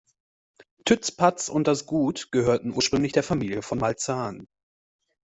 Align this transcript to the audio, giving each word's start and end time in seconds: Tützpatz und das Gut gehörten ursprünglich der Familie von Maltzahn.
Tützpatz 0.83 1.47
und 1.47 1.67
das 1.67 1.85
Gut 1.85 2.31
gehörten 2.31 2.71
ursprünglich 2.73 3.11
der 3.11 3.21
Familie 3.21 3.61
von 3.61 3.77
Maltzahn. 3.77 4.47